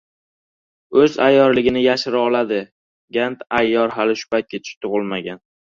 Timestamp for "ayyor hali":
3.63-4.21